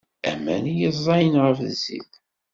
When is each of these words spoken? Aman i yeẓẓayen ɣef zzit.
Aman 0.31 0.63
i 0.73 0.75
yeẓẓayen 0.79 1.35
ɣef 1.43 1.59
zzit. 1.71 2.11